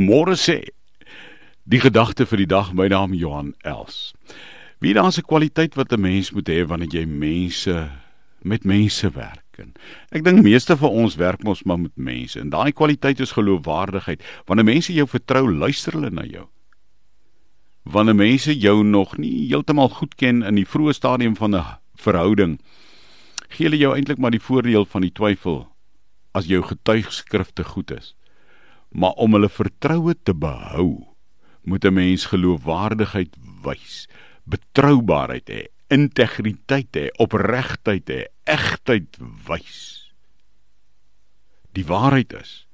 [0.00, 0.70] Môre sê
[1.68, 4.14] die gedagte vir die dag my naam Johan Els.
[4.80, 7.90] Wie daar's 'n kwaliteit wat 'n mens moet hê wanneer jy mense
[8.42, 9.58] met mense werk.
[9.58, 9.74] En
[10.10, 14.22] ek dink meeste van ons werk mos maar met mense en daai kwaliteit is geloofwaardigheid.
[14.46, 16.46] Wanneer mense jou vertrou, luister hulle na jou.
[17.84, 21.64] Wanneer mense jou nog nie heeltemal goed ken in die vroeë stadium van 'n
[21.96, 22.58] verhouding,
[23.48, 25.68] gee hulle jou eintlik maar die voordeel van die twyfel
[26.32, 28.14] as jou getuigskrifte goed is.
[28.90, 31.06] Maar om hulle vertroue te behou,
[31.62, 34.08] moet 'n mens geloofwaardigheid wys,
[34.44, 40.10] betroubaarheid hê, integriteit hê, opregtheid hê, egtheid wys.
[41.72, 42.66] Die waarheid is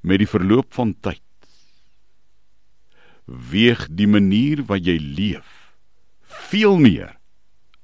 [0.00, 1.20] met die verloop van tyd
[3.24, 5.72] weeg die manier wat jy leef
[6.50, 7.16] veel meer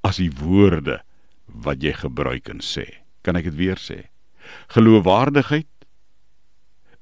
[0.05, 0.99] as die woorde
[1.45, 2.85] wat jy gebruik en sê.
[3.25, 4.09] Kan ek dit weer sê?
[4.73, 5.70] Geloofwaardigheid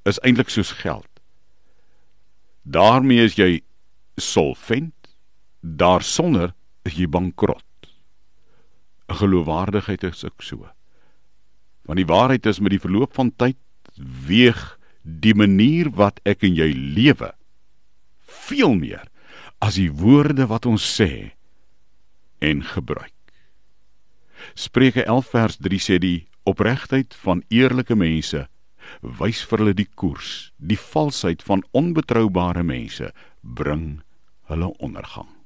[0.08, 1.06] is eintlik soos geld.
[2.62, 3.62] daarmee is jy
[4.20, 4.94] solvent,
[5.60, 6.52] daarsonder
[6.84, 7.64] is jy bankrot.
[9.08, 10.70] 'n Geloofwaardigheid is ook so.
[11.82, 13.56] Want die waarheid is met die verloop van tyd
[14.26, 17.32] weeg die manier wat ek en jy lewe
[18.18, 19.08] veel meer
[19.58, 21.32] as die woorde wat ons sê
[22.38, 23.12] en gebruik.
[24.54, 28.46] Spreuke 11 vers 3 sê die opregtheid van eerlike mense
[29.00, 30.52] wys vir hulle die koers.
[30.58, 34.00] Die valsheid van onbetroubare mense bring
[34.50, 35.39] hulle ondergang.